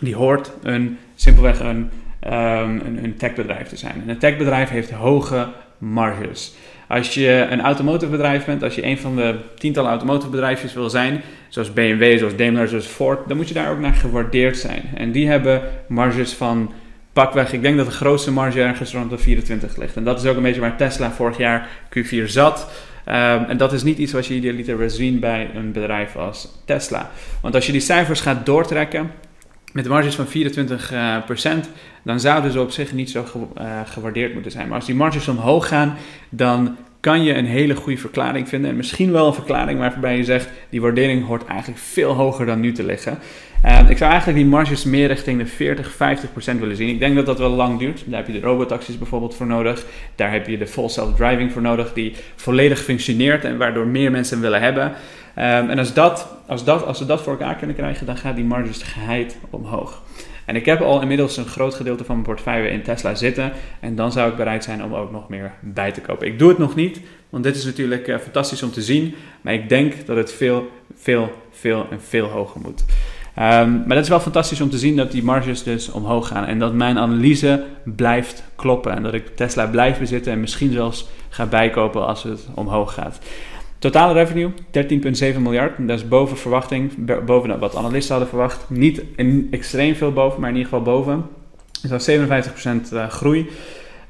die 0.00 0.14
hoort 0.14 0.52
een, 0.62 0.98
simpelweg 1.14 1.60
een 1.60 1.90
een, 2.32 3.04
een 3.04 3.16
techbedrijf 3.16 3.68
te 3.68 3.76
zijn. 3.76 3.94
En 4.02 4.08
een 4.08 4.18
techbedrijf 4.18 4.68
heeft 4.68 4.90
hoge 4.90 5.46
marges. 5.78 6.54
Als 6.88 7.14
je 7.14 7.46
een 7.50 7.60
automotive 7.60 8.42
bent, 8.46 8.62
als 8.62 8.74
je 8.74 8.84
een 8.84 8.98
van 8.98 9.16
de 9.16 9.34
tientallen 9.58 9.90
automotive 9.90 10.74
wil 10.74 10.90
zijn, 10.90 11.22
zoals 11.48 11.72
BMW, 11.72 12.18
zoals 12.18 12.36
Daimler, 12.36 12.68
zoals 12.68 12.86
Ford, 12.86 13.28
dan 13.28 13.36
moet 13.36 13.48
je 13.48 13.54
daar 13.54 13.70
ook 13.70 13.78
naar 13.78 13.94
gewaardeerd 13.94 14.56
zijn. 14.56 14.82
En 14.94 15.12
die 15.12 15.28
hebben 15.28 15.62
marges 15.88 16.32
van 16.32 16.72
pakweg, 17.12 17.52
ik 17.52 17.62
denk 17.62 17.76
dat 17.76 17.86
de 17.86 17.92
grootste 17.92 18.32
marge 18.32 18.62
ergens 18.62 18.92
rond 18.92 19.10
de 19.10 19.18
24 19.18 19.76
ligt. 19.76 19.96
En 19.96 20.04
dat 20.04 20.22
is 20.22 20.26
ook 20.26 20.36
een 20.36 20.42
beetje 20.42 20.60
waar 20.60 20.76
Tesla 20.76 21.10
vorig 21.10 21.36
jaar 21.36 21.68
Q4 21.98 22.24
zat. 22.24 22.70
Um, 23.08 23.14
en 23.44 23.56
dat 23.56 23.72
is 23.72 23.82
niet 23.82 23.98
iets 23.98 24.12
wat 24.12 24.26
je 24.26 24.34
idealiter 24.34 24.78
wil 24.78 24.90
zien 24.90 25.20
bij 25.20 25.50
een 25.54 25.72
bedrijf 25.72 26.16
als 26.16 26.62
Tesla. 26.64 27.10
Want 27.40 27.54
als 27.54 27.66
je 27.66 27.72
die 27.72 27.80
cijfers 27.80 28.20
gaat 28.20 28.46
doortrekken, 28.46 29.10
met 29.76 29.88
marges 29.88 30.14
van 30.14 30.26
24%, 30.26 30.92
uh, 30.92 31.16
procent, 31.24 31.70
dan 32.02 32.20
zouden 32.20 32.52
ze 32.52 32.60
op 32.60 32.70
zich 32.70 32.92
niet 32.92 33.10
zo 33.10 33.22
ge, 33.24 33.38
uh, 33.58 33.80
gewaardeerd 33.84 34.32
moeten 34.32 34.50
zijn. 34.50 34.66
Maar 34.66 34.76
als 34.76 34.86
die 34.86 34.94
marges 34.94 35.28
omhoog 35.28 35.68
gaan, 35.68 35.96
dan 36.28 36.76
kan 37.00 37.22
je 37.22 37.34
een 37.34 37.46
hele 37.46 37.74
goede 37.74 37.98
verklaring 37.98 38.48
vinden. 38.48 38.70
En 38.70 38.76
misschien 38.76 39.12
wel 39.12 39.26
een 39.26 39.34
verklaring 39.34 39.78
waarbij 39.78 40.16
je 40.16 40.24
zegt, 40.24 40.48
die 40.70 40.80
waardering 40.80 41.26
hoort 41.26 41.44
eigenlijk 41.44 41.80
veel 41.80 42.12
hoger 42.12 42.46
dan 42.46 42.60
nu 42.60 42.72
te 42.72 42.84
liggen. 42.84 43.18
Uh, 43.64 43.90
ik 43.90 43.96
zou 43.96 44.10
eigenlijk 44.10 44.40
die 44.40 44.48
marges 44.48 44.84
meer 44.84 45.06
richting 45.06 45.38
de 45.38 45.46
40, 45.46 45.92
50% 45.92 45.96
willen 46.58 46.76
zien. 46.76 46.88
Ik 46.88 46.98
denk 46.98 47.14
dat 47.16 47.26
dat 47.26 47.38
wel 47.38 47.50
lang 47.50 47.78
duurt. 47.78 48.02
Daar 48.06 48.18
heb 48.18 48.26
je 48.26 48.40
de 48.40 48.46
robotaxis 48.46 48.98
bijvoorbeeld 48.98 49.34
voor 49.34 49.46
nodig. 49.46 49.84
Daar 50.14 50.32
heb 50.32 50.46
je 50.46 50.58
de 50.58 50.66
full 50.66 50.88
self-driving 50.88 51.52
voor 51.52 51.62
nodig, 51.62 51.92
die 51.92 52.14
volledig 52.36 52.78
functioneert 52.78 53.44
en 53.44 53.58
waardoor 53.58 53.86
meer 53.86 54.10
mensen 54.10 54.40
willen 54.40 54.60
hebben. 54.60 54.92
Um, 55.38 55.70
en 55.70 55.78
als, 55.78 55.94
dat, 55.94 56.28
als, 56.46 56.64
dat, 56.64 56.86
als 56.86 56.98
ze 56.98 57.06
dat 57.06 57.22
voor 57.22 57.32
elkaar 57.32 57.56
kunnen 57.56 57.76
krijgen, 57.76 58.06
dan 58.06 58.16
gaat 58.16 58.36
die 58.36 58.44
marges 58.44 58.82
geheid 58.82 59.36
omhoog. 59.50 60.02
En 60.44 60.56
ik 60.56 60.66
heb 60.66 60.80
al 60.80 61.00
inmiddels 61.00 61.36
een 61.36 61.46
groot 61.46 61.74
gedeelte 61.74 62.04
van 62.04 62.14
mijn 62.14 62.26
portefeuille 62.26 62.68
in 62.68 62.82
Tesla 62.82 63.14
zitten. 63.14 63.52
En 63.80 63.96
dan 63.96 64.12
zou 64.12 64.30
ik 64.30 64.36
bereid 64.36 64.64
zijn 64.64 64.84
om 64.84 64.94
ook 64.94 65.10
nog 65.10 65.28
meer 65.28 65.52
bij 65.60 65.92
te 65.92 66.00
kopen. 66.00 66.26
Ik 66.26 66.38
doe 66.38 66.48
het 66.48 66.58
nog 66.58 66.74
niet, 66.74 67.00
want 67.30 67.44
dit 67.44 67.56
is 67.56 67.64
natuurlijk 67.64 68.08
uh, 68.08 68.18
fantastisch 68.18 68.62
om 68.62 68.70
te 68.70 68.82
zien. 68.82 69.14
Maar 69.40 69.54
ik 69.54 69.68
denk 69.68 70.06
dat 70.06 70.16
het 70.16 70.32
veel, 70.32 70.68
veel, 70.94 71.32
veel 71.50 71.86
en 71.90 72.00
veel 72.00 72.26
hoger 72.26 72.60
moet. 72.60 72.84
Um, 73.38 73.76
maar 73.86 73.96
dat 73.96 74.02
is 74.02 74.08
wel 74.08 74.20
fantastisch 74.20 74.60
om 74.60 74.70
te 74.70 74.78
zien 74.78 74.96
dat 74.96 75.12
die 75.12 75.22
marges 75.22 75.62
dus 75.62 75.90
omhoog 75.90 76.28
gaan. 76.28 76.44
En 76.44 76.58
dat 76.58 76.74
mijn 76.74 76.98
analyse 76.98 77.64
blijft 77.84 78.42
kloppen. 78.54 78.96
En 78.96 79.02
dat 79.02 79.14
ik 79.14 79.36
Tesla 79.36 79.66
blijf 79.66 79.98
bezitten 79.98 80.32
en 80.32 80.40
misschien 80.40 80.72
zelfs 80.72 81.08
ga 81.28 81.46
bijkopen 81.46 82.06
als 82.06 82.22
het 82.22 82.48
omhoog 82.54 82.94
gaat. 82.94 83.18
Totale 83.86 84.12
revenue 84.12 84.50
13,7 85.34 85.40
miljard. 85.40 85.72
Dat 85.78 85.98
is 85.98 86.08
boven 86.08 86.36
verwachting, 86.36 86.92
boven 87.24 87.58
wat 87.58 87.76
analisten 87.76 88.10
hadden 88.10 88.28
verwacht. 88.28 88.70
Niet 88.70 89.02
extreem 89.50 89.94
veel 89.94 90.12
boven, 90.12 90.40
maar 90.40 90.50
in 90.50 90.56
ieder 90.56 90.70
geval 90.70 90.84
boven. 90.84 91.26
Dus 91.82 91.90
dat 91.90 92.08
is 92.08 92.88
57% 92.90 92.92
uh, 92.92 93.08
groei. 93.08 93.50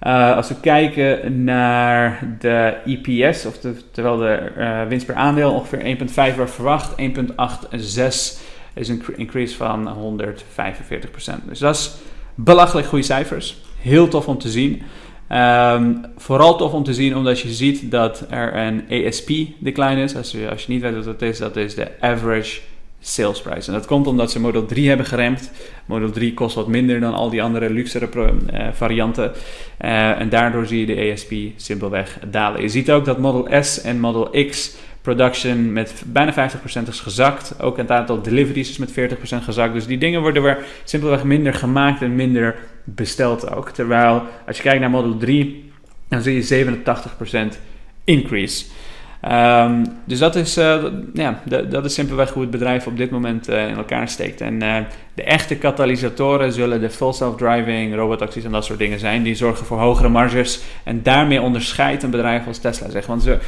Uh, 0.03 0.37
als 0.37 0.49
we 0.49 0.61
kijken 0.61 1.45
naar 1.45 2.37
de 2.39 2.75
EPS, 2.85 3.47
of 3.47 3.59
de, 3.59 3.75
terwijl 3.91 4.17
de 4.17 4.53
uh, 4.59 4.83
winst 4.89 5.07
per 5.07 5.15
aandeel 5.15 5.53
ongeveer 5.53 5.97
1,5 5.97 6.15
werd 6.15 6.51
verwacht, 6.51 6.91
1,86 6.91 6.97
is 8.75 8.89
een 8.89 9.03
increase 9.17 9.57
van 9.57 10.19
145%. 10.21 11.45
Dus 11.49 11.59
dat 11.59 11.75
is 11.75 11.95
belachelijk 12.35 12.87
goede 12.87 13.05
cijfers. 13.05 13.57
Heel 13.81 14.09
tof 14.09 14.29
om 14.29 14.39
te 14.39 14.49
zien. 14.49 14.83
Um, 15.33 16.05
vooral 16.17 16.57
tof 16.57 16.73
om 16.73 16.85
te 16.85 16.95
zien 16.95 17.17
omdat 17.17 17.41
je 17.41 17.49
ziet 17.49 17.91
dat 17.91 18.25
er 18.31 18.57
een 18.57 19.07
ASP 19.07 19.31
decline 19.59 20.03
is. 20.03 20.17
Als 20.17 20.31
je, 20.31 20.51
als 20.51 20.67
je 20.67 20.73
niet 20.73 20.83
weet 20.83 20.95
wat 20.95 21.05
dat 21.05 21.23
is, 21.23 21.39
dat 21.39 21.57
is 21.57 21.75
de 21.75 22.01
average 22.01 22.61
sales 23.01 23.43
price. 23.43 23.69
En 23.69 23.73
dat 23.73 23.87
komt 23.87 24.07
omdat 24.07 24.31
ze 24.31 24.41
Model 24.41 24.67
3 24.67 24.89
hebben 24.89 25.07
geremd. 25.07 25.51
Model 25.87 26.11
3 26.11 26.35
kost 26.35 26.55
wat 26.55 26.67
minder 26.67 27.01
dan 27.01 27.15
al 27.15 27.31
die 27.31 27.43
andere 27.43 27.71
luxere 27.71 28.09
uh, 28.15 28.69
varianten. 28.73 29.33
Uh, 29.85 30.21
en 30.21 30.29
daardoor 30.29 30.67
zie 30.67 30.87
je 30.87 30.95
de 30.95 31.13
ASP 31.13 31.33
simpelweg 31.57 32.19
dalen. 32.31 32.63
Je 32.63 32.69
ziet 32.69 32.91
ook 32.91 33.05
dat 33.05 33.19
Model 33.19 33.63
S 33.63 33.81
en 33.81 34.01
Model 34.01 34.47
X 34.51 34.77
production 35.07 35.73
met 35.73 36.03
bijna 36.07 36.51
50% 36.85 36.89
is 36.89 37.01
gezakt. 37.01 37.63
Ook 37.63 37.77
het 37.77 37.91
aantal 37.91 38.23
deliveries 38.23 38.71
is 38.71 38.79
met 38.79 38.91
40% 38.91 38.95
gezakt. 39.43 39.73
Dus 39.73 39.87
die 39.87 39.99
dingen 39.99 40.21
worden 40.21 40.43
weer 40.43 40.65
simpelweg 40.85 41.25
minder 41.25 41.55
gemaakt 41.55 42.03
en 42.03 42.15
minder 42.15 42.55
besteld 42.85 43.51
ook. 43.51 43.71
Terwijl 43.71 44.23
als 44.47 44.57
je 44.57 44.63
kijkt 44.63 44.81
naar 44.81 44.91
Model 44.91 45.17
3, 45.17 45.71
dan 46.09 46.23
zie 46.23 46.35
je 46.35 46.65
87% 47.55 47.59
increase. 48.05 48.65
Um, 49.25 49.85
dus 50.05 50.19
dat 50.19 50.37
is, 50.37 50.59
uh, 50.59 50.85
ja, 51.15 51.43
dat 51.69 51.85
is 51.85 51.95
simpelweg 51.95 52.31
hoe 52.31 52.43
het 52.43 52.51
bedrijf 52.51 52.87
op 52.87 52.97
dit 52.97 53.11
moment 53.11 53.49
uh, 53.49 53.69
in 53.69 53.77
elkaar 53.77 54.09
steekt. 54.09 54.41
En 54.41 54.63
uh, 54.63 54.77
de 55.15 55.23
echte 55.23 55.57
katalysatoren 55.57 56.53
zullen 56.53 56.81
de 56.81 56.91
full 56.91 57.13
self-driving, 57.13 57.95
robotaxis 57.95 58.45
en 58.45 58.51
dat 58.51 58.65
soort 58.65 58.79
dingen 58.79 58.99
zijn. 58.99 59.23
Die 59.23 59.35
zorgen 59.35 59.67
voor 59.67 59.79
hogere 59.79 60.09
marges. 60.09 60.61
En 60.85 61.03
daarmee 61.03 61.41
onderscheidt 61.41 62.03
een 62.03 62.11
bedrijf 62.11 62.47
als 62.47 62.59
Tesla 62.59 62.91
zich. 62.91 63.07
Want 63.07 63.23
ze, 63.23 63.39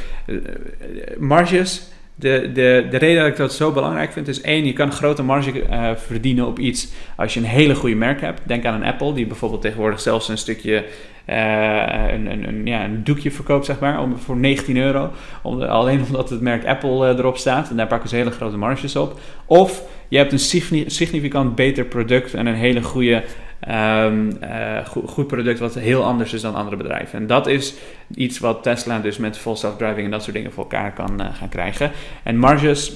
marges 1.17 1.91
de, 2.19 2.51
de, 2.53 2.87
de 2.89 2.97
reden 2.97 3.21
dat 3.21 3.31
ik 3.31 3.37
dat 3.37 3.53
zo 3.53 3.71
belangrijk 3.71 4.11
vind 4.11 4.27
is 4.27 4.41
één, 4.41 4.65
je 4.65 4.73
kan 4.73 4.91
grote 4.91 5.23
marge 5.23 5.63
uh, 5.63 5.91
verdienen 5.95 6.47
op 6.47 6.59
iets 6.59 6.87
als 7.15 7.33
je 7.33 7.39
een 7.39 7.45
hele 7.45 7.75
goede 7.75 7.95
merk 7.95 8.21
hebt. 8.21 8.41
Denk 8.45 8.65
aan 8.65 8.73
een 8.73 8.87
Apple, 8.87 9.13
die 9.13 9.27
bijvoorbeeld 9.27 9.61
tegenwoordig 9.61 9.99
zelfs 9.99 10.27
een 10.27 10.37
stukje, 10.37 10.85
uh, 11.29 11.35
een, 12.13 12.31
een, 12.31 12.47
een, 12.47 12.65
ja, 12.65 12.83
een 12.83 13.03
doekje 13.03 13.31
verkoopt, 13.31 13.65
zeg 13.65 13.79
maar, 13.79 14.01
om, 14.01 14.17
voor 14.17 14.37
19 14.37 14.77
euro. 14.77 15.11
Om, 15.43 15.61
alleen 15.61 16.03
omdat 16.07 16.29
het 16.29 16.41
merk 16.41 16.65
Apple 16.65 17.11
uh, 17.11 17.17
erop 17.17 17.37
staat. 17.37 17.69
En 17.69 17.75
daar 17.75 17.87
pakken 17.87 18.09
ze 18.09 18.15
hele 18.15 18.31
grote 18.31 18.57
marges 18.57 18.95
op. 18.95 19.19
Of 19.45 19.83
je 20.07 20.17
hebt 20.17 20.31
een 20.31 20.89
significant 20.89 21.55
beter 21.55 21.85
product 21.85 22.33
en 22.33 22.45
een 22.45 22.55
hele 22.55 22.81
goede 22.81 23.23
Um, 23.67 24.37
uh, 24.43 24.85
goed, 24.85 25.27
product 25.27 25.59
wat 25.59 25.75
heel 25.75 26.03
anders 26.03 26.33
is 26.33 26.41
dan 26.41 26.55
andere 26.55 26.77
bedrijven. 26.77 27.19
En 27.19 27.27
dat 27.27 27.47
is 27.47 27.73
iets 28.15 28.39
wat 28.39 28.63
Tesla 28.63 28.99
dus 28.99 29.17
met 29.17 29.37
full 29.37 29.55
self-driving 29.55 30.05
en 30.05 30.11
dat 30.11 30.23
soort 30.23 30.35
dingen 30.35 30.51
voor 30.51 30.63
elkaar 30.63 30.93
kan 30.93 31.21
uh, 31.21 31.27
gaan 31.33 31.49
krijgen. 31.49 31.91
En 32.23 32.37
marges, 32.37 32.93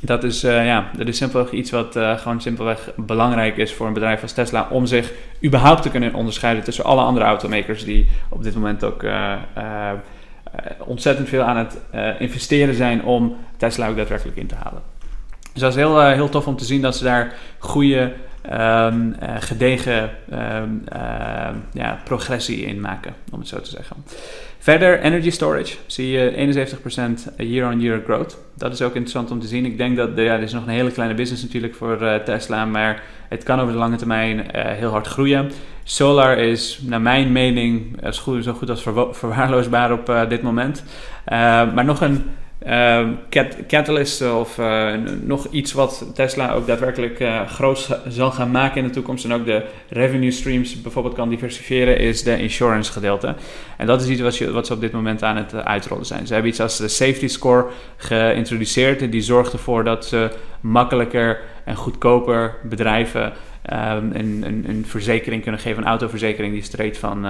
dat 0.00 0.24
is, 0.24 0.44
uh, 0.44 0.66
ja, 0.66 0.90
dat 0.96 1.08
is 1.08 1.16
simpelweg 1.16 1.50
iets 1.52 1.70
wat 1.70 1.98
gewoon 2.16 2.40
simpelweg 2.40 2.90
belangrijk 2.96 3.56
is 3.56 3.74
voor 3.74 3.86
een 3.86 3.92
bedrijf 3.92 4.22
als 4.22 4.32
Tesla 4.32 4.68
om 4.70 4.86
zich 4.86 5.12
überhaupt 5.44 5.82
te 5.82 5.90
kunnen 5.90 6.14
onderscheiden 6.14 6.64
tussen 6.64 6.84
alle 6.84 7.02
andere 7.02 7.24
automakers 7.24 7.84
die 7.84 8.08
op 8.28 8.42
dit 8.42 8.54
moment 8.54 8.84
ook 8.84 9.04
ontzettend 10.78 11.28
veel 11.28 11.42
aan 11.42 11.56
het 11.56 11.80
investeren 12.18 12.74
zijn 12.74 13.04
om 13.04 13.36
Tesla 13.56 13.88
ook 13.88 13.96
daadwerkelijk 13.96 14.36
in 14.36 14.46
te 14.46 14.54
halen. 14.54 14.82
Dus 15.52 15.62
dat 15.62 15.70
is 15.70 15.76
heel, 15.76 16.00
heel 16.00 16.28
tof 16.28 16.46
om 16.46 16.56
te 16.56 16.64
zien 16.64 16.82
dat 16.82 16.96
ze 16.96 17.04
daar 17.04 17.34
goede, 17.58 18.12
um, 18.52 19.14
gedegen 19.38 20.10
um, 20.32 20.84
ja, 21.72 22.00
progressie 22.04 22.64
in 22.64 22.80
maken, 22.80 23.14
om 23.32 23.38
het 23.38 23.48
zo 23.48 23.60
te 23.60 23.70
zeggen. 23.70 23.96
Verder, 24.58 25.00
energy 25.00 25.30
storage, 25.30 25.76
zie 25.86 26.10
je 26.10 26.76
71% 27.32 27.36
year-on-year 27.36 28.02
growth. 28.04 28.38
Dat 28.54 28.72
is 28.72 28.82
ook 28.82 28.94
interessant 28.94 29.30
om 29.30 29.40
te 29.40 29.46
zien. 29.46 29.64
Ik 29.64 29.78
denk 29.78 29.96
dat, 29.96 30.10
ja, 30.14 30.36
dit 30.36 30.46
is 30.46 30.52
nog 30.52 30.62
een 30.62 30.72
hele 30.72 30.90
kleine 30.90 31.14
business 31.14 31.42
natuurlijk 31.42 31.74
voor 31.74 32.02
uh, 32.02 32.14
Tesla, 32.14 32.64
maar 32.64 33.02
het 33.28 33.42
kan 33.42 33.60
over 33.60 33.72
de 33.72 33.78
lange 33.78 33.96
termijn 33.96 34.38
uh, 34.38 34.42
heel 34.52 34.90
hard 34.90 35.06
groeien. 35.06 35.50
Solar 35.84 36.38
is, 36.38 36.80
naar 36.82 37.00
mijn 37.00 37.32
mening, 37.32 37.96
goed, 38.18 38.44
zo 38.44 38.52
goed 38.52 38.70
als 38.70 38.82
verwaarloosbaar 39.10 39.92
op 39.92 40.26
dit 40.28 40.42
moment. 40.42 40.84
maar 41.74 41.84
nog 41.84 42.00
een 42.00 42.24
uh, 42.66 43.08
catalyst 43.66 44.32
of 44.32 44.58
uh, 44.58 44.92
nog 45.22 45.46
iets 45.50 45.72
wat 45.72 46.10
Tesla 46.14 46.52
ook 46.52 46.66
daadwerkelijk 46.66 47.20
uh, 47.20 47.46
groot 47.46 48.00
zal 48.08 48.30
gaan 48.30 48.50
maken 48.50 48.76
in 48.76 48.86
de 48.86 48.92
toekomst 48.92 49.24
en 49.24 49.32
ook 49.32 49.44
de 49.44 49.64
revenue 49.88 50.30
streams 50.30 50.82
bijvoorbeeld 50.82 51.14
kan 51.14 51.28
diversifiëren, 51.28 51.98
is 51.98 52.22
de 52.22 52.38
insurance 52.38 52.92
gedeelte. 52.92 53.34
En 53.76 53.86
dat 53.86 54.02
is 54.02 54.08
iets 54.08 54.20
wat, 54.20 54.38
wat 54.38 54.66
ze 54.66 54.72
op 54.72 54.80
dit 54.80 54.92
moment 54.92 55.22
aan 55.22 55.36
het 55.36 55.54
uitrollen 55.54 56.06
zijn. 56.06 56.26
Ze 56.26 56.32
hebben 56.32 56.50
iets 56.50 56.60
als 56.60 56.76
de 56.76 56.88
safety 56.88 57.28
score 57.28 57.66
geïntroduceerd 57.96 59.02
en 59.02 59.10
die 59.10 59.22
zorgt 59.22 59.52
ervoor 59.52 59.84
dat 59.84 60.06
ze 60.06 60.30
makkelijker 60.60 61.40
en 61.64 61.76
goedkoper 61.76 62.54
bedrijven 62.62 63.24
um, 63.24 64.10
een, 64.12 64.42
een, 64.46 64.64
een, 64.68 64.84
verzekering 64.86 65.42
kunnen 65.42 65.60
geven, 65.60 65.82
een 65.82 65.88
autoverzekering 65.88 66.52
die 66.52 66.62
straight 66.62 66.98
van, 66.98 67.26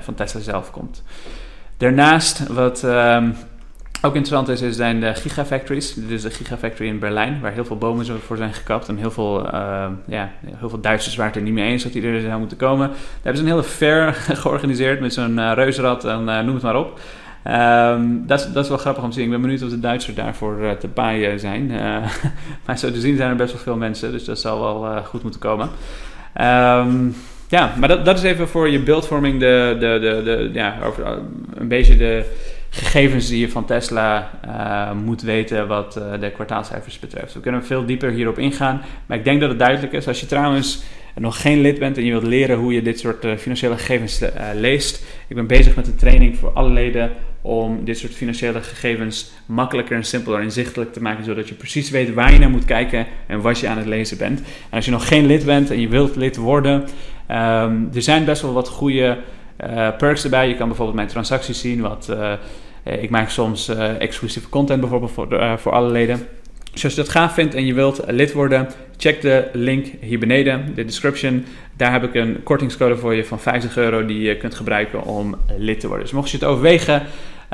van 0.00 0.14
Tesla 0.14 0.40
zelf 0.40 0.70
komt. 0.70 1.02
Daarnaast, 1.76 2.46
wat 2.46 2.82
um, 2.82 3.34
ook 4.02 4.14
interessant 4.14 4.48
is, 4.48 4.60
is 4.60 4.76
zijn 4.76 5.00
de 5.00 5.14
gigafactories. 5.14 5.94
Dit 5.94 6.10
is 6.10 6.22
de 6.22 6.30
gigafactory 6.30 6.88
in 6.88 6.98
Berlijn, 6.98 7.40
waar 7.40 7.52
heel 7.52 7.64
veel 7.64 7.78
bomen 7.78 8.06
voor 8.26 8.36
zijn 8.36 8.52
gekapt. 8.52 8.88
En 8.88 8.96
heel 8.96 9.10
veel, 9.10 9.46
uh, 9.46 9.86
ja, 10.06 10.30
heel 10.56 10.68
veel 10.68 10.80
Duitsers 10.80 11.16
waren 11.16 11.32
het 11.32 11.40
er 11.40 11.46
niet 11.46 11.54
mee 11.54 11.70
eens 11.70 11.82
dat 11.82 11.92
die 11.92 12.02
er 12.02 12.20
zou 12.20 12.38
moeten 12.38 12.56
komen. 12.56 12.88
Daar 12.88 12.98
hebben 13.22 13.36
ze 13.36 13.42
een 13.42 13.50
hele 13.50 13.62
fair 13.62 14.12
georganiseerd 14.42 15.00
met 15.00 15.12
zo'n 15.12 15.38
uh, 15.38 15.52
reuzenrad 15.54 16.04
en 16.04 16.20
uh, 16.20 16.40
noem 16.40 16.54
het 16.54 16.62
maar 16.62 16.76
op. 16.76 17.00
Um, 17.44 18.26
dat, 18.26 18.40
is, 18.40 18.52
dat 18.52 18.62
is 18.62 18.68
wel 18.68 18.78
grappig 18.78 19.02
om 19.02 19.10
te 19.10 19.14
zien. 19.14 19.24
Ik 19.24 19.30
ben 19.30 19.40
benieuwd 19.40 19.62
of 19.62 19.70
de 19.70 19.80
Duitsers 19.80 20.16
daarvoor 20.16 20.76
te 20.78 20.88
paaien 20.88 21.40
zijn. 21.40 21.70
maar 22.66 22.78
zo 22.78 22.90
te 22.90 23.00
zien 23.00 23.16
zijn 23.16 23.30
er 23.30 23.36
best 23.36 23.52
wel 23.52 23.62
veel 23.62 23.76
mensen, 23.76 24.12
dus 24.12 24.24
dat 24.24 24.38
zal 24.38 24.60
wel 24.60 25.02
goed 25.02 25.22
moeten 25.22 25.40
komen. 25.40 25.68
Um, 26.40 27.14
ja, 27.48 27.72
maar 27.76 27.88
dat, 27.88 28.04
dat 28.04 28.16
is 28.16 28.22
even 28.22 28.48
voor 28.48 28.68
je 28.68 28.82
beeldvorming 28.82 29.40
de, 29.40 29.76
de, 29.78 29.98
de, 30.00 30.22
de, 30.24 30.50
ja, 30.52 30.76
over, 30.84 31.06
een 31.54 31.68
beetje 31.68 31.96
de 31.96 32.24
gegevens 32.70 33.28
die 33.28 33.40
je 33.40 33.48
van 33.48 33.64
Tesla 33.64 34.30
uh, 34.46 34.92
moet 35.04 35.22
weten 35.22 35.68
wat 35.68 35.96
uh, 35.96 36.20
de 36.20 36.30
kwartaalcijfers 36.30 36.98
betreft. 36.98 37.34
We 37.34 37.40
kunnen 37.40 37.64
veel 37.64 37.86
dieper 37.86 38.10
hierop 38.10 38.38
ingaan, 38.38 38.82
maar 39.06 39.18
ik 39.18 39.24
denk 39.24 39.40
dat 39.40 39.48
het 39.48 39.58
duidelijk 39.58 39.92
is. 39.92 40.08
Als 40.08 40.20
je 40.20 40.26
trouwens 40.26 40.82
nog 41.14 41.40
geen 41.40 41.60
lid 41.60 41.78
bent 41.78 41.96
en 41.96 42.04
je 42.04 42.10
wilt 42.10 42.22
leren 42.22 42.58
hoe 42.58 42.72
je 42.72 42.82
dit 42.82 42.98
soort 42.98 43.24
uh, 43.24 43.36
financiële 43.36 43.76
gegevens 43.76 44.24
leest, 44.54 45.04
ik 45.28 45.36
ben 45.36 45.46
bezig 45.46 45.76
met 45.76 45.86
een 45.86 45.96
training 45.96 46.38
voor 46.38 46.52
alle 46.52 46.70
leden 46.70 47.10
om 47.42 47.84
dit 47.84 47.98
soort 47.98 48.14
financiële 48.14 48.62
gegevens 48.62 49.30
makkelijker 49.46 49.96
en 49.96 50.04
simpeler 50.04 50.42
inzichtelijk 50.42 50.92
te 50.92 51.02
maken, 51.02 51.24
zodat 51.24 51.48
je 51.48 51.54
precies 51.54 51.90
weet 51.90 52.14
waar 52.14 52.32
je 52.32 52.38
naar 52.38 52.50
moet 52.50 52.64
kijken 52.64 53.06
en 53.26 53.40
wat 53.40 53.58
je 53.58 53.68
aan 53.68 53.78
het 53.78 53.86
lezen 53.86 54.18
bent. 54.18 54.38
En 54.38 54.76
als 54.76 54.84
je 54.84 54.90
nog 54.90 55.08
geen 55.08 55.26
lid 55.26 55.44
bent 55.44 55.70
en 55.70 55.80
je 55.80 55.88
wilt 55.88 56.16
lid 56.16 56.36
worden, 56.36 56.80
um, 57.30 57.90
er 57.94 58.02
zijn 58.02 58.24
best 58.24 58.42
wel 58.42 58.52
wat 58.52 58.68
goede 58.68 59.18
perks 59.98 60.24
erbij. 60.24 60.48
Je 60.48 60.54
kan 60.54 60.66
bijvoorbeeld 60.66 60.96
mijn 60.96 61.08
transacties 61.08 61.60
zien. 61.60 61.80
Wat, 61.80 62.08
uh, 62.10 62.32
ik 63.02 63.10
maak 63.10 63.28
soms 63.28 63.68
uh, 63.68 64.00
exclusieve 64.00 64.48
content 64.48 64.80
bijvoorbeeld 64.80 65.12
voor, 65.12 65.58
voor 65.58 65.72
alle 65.72 65.90
leden. 65.90 66.26
Dus 66.72 66.84
als 66.84 66.94
je 66.94 67.00
dat 67.00 67.10
gaaf 67.10 67.34
vindt 67.34 67.54
en 67.54 67.66
je 67.66 67.74
wilt 67.74 68.02
lid 68.06 68.32
worden, 68.32 68.68
check 68.96 69.20
de 69.20 69.48
link 69.52 69.86
hier 70.00 70.18
beneden, 70.18 70.74
de 70.74 70.84
description. 70.84 71.44
Daar 71.76 71.92
heb 71.92 72.02
ik 72.02 72.14
een 72.14 72.42
kortingscode 72.42 72.96
voor 72.96 73.14
je 73.14 73.24
van 73.24 73.40
50 73.40 73.76
euro 73.76 74.06
die 74.06 74.20
je 74.20 74.36
kunt 74.36 74.54
gebruiken 74.54 75.02
om 75.02 75.36
lid 75.56 75.80
te 75.80 75.86
worden. 75.86 76.04
Dus 76.04 76.14
mocht 76.14 76.30
je 76.30 76.36
het 76.36 76.46
overwegen, 76.46 77.02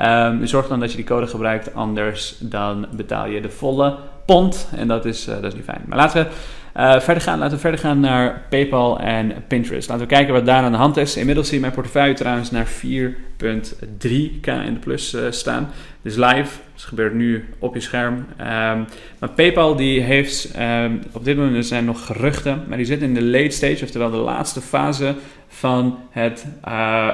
um, 0.03 0.47
zorg 0.47 0.69
dan 0.69 0.81
dat 0.81 0.91
je 0.91 0.97
die 0.97 1.07
code 1.07 1.27
gebruikt. 1.27 1.75
Anders 1.75 2.37
dan 2.39 2.87
betaal 2.91 3.27
je 3.27 3.41
de 3.41 3.51
volle 3.51 3.97
pond. 4.27 4.69
En 4.77 4.89
dat 4.89 5.05
is, 5.05 5.25
dat 5.25 5.45
is 5.45 5.55
niet 5.55 5.65
fijn. 5.65 5.83
Maar 5.87 5.99
laten 5.99 6.25
we 6.25 6.31
uh, 6.77 7.01
verder 7.01 7.23
gaan, 7.23 7.39
laten 7.39 7.55
we 7.55 7.61
verder 7.61 7.81
gaan 7.81 8.01
naar 8.01 8.43
PayPal 8.49 9.01
en 9.01 9.45
Pinterest. 9.49 9.89
Laten 9.89 10.07
we 10.07 10.15
kijken 10.15 10.35
wat 10.35 10.47
daar 10.47 10.63
aan 10.63 10.73
de 10.73 10.79
hand 10.79 10.97
is. 10.97 11.17
Inmiddels 11.17 11.47
zie 11.47 11.55
je 11.55 11.61
mijn 11.61 11.73
portefeuille 11.73 12.15
trouwens 12.15 12.51
naar 12.51 12.67
4.3k 12.67 14.47
in 14.65 14.75
de 14.75 14.81
plus 14.81 15.15
uh, 15.15 15.23
staan. 15.31 15.71
Is 16.03 16.17
live, 16.17 16.59
dus 16.75 16.85
gebeurt 16.85 17.15
nu 17.15 17.49
op 17.59 17.75
je 17.75 17.81
scherm. 17.81 18.15
Um, 18.15 18.87
maar 19.19 19.31
PayPal 19.35 19.77
die 19.77 20.01
heeft, 20.01 20.59
um, 20.59 21.01
op 21.13 21.25
dit 21.25 21.37
moment 21.37 21.67
zijn 21.67 21.85
nog 21.85 22.07
geruchten, 22.07 22.65
maar 22.69 22.77
die 22.77 22.87
zit 22.87 23.03
in 23.03 23.15
de 23.15 23.23
late 23.23 23.51
stage, 23.51 23.85
oftewel 23.85 24.11
de 24.11 24.17
laatste 24.17 24.61
fase 24.61 25.15
van 25.49 25.99
het 26.11 26.47
uh, 26.69 27.09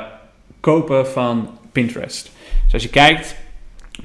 kopen 0.61 1.07
van 1.07 1.59
Pinterest. 1.73 2.31
Dus 2.64 2.73
als 2.73 2.83
je 2.83 2.88
kijkt, 2.88 3.37